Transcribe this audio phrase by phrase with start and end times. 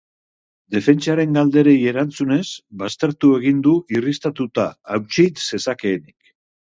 [0.75, 2.47] Defentsaren galderei erantzunez,
[2.81, 6.35] baztertu egin du irristatuta hautsi zezakeenik.